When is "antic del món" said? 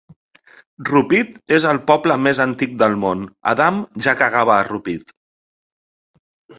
2.47-3.23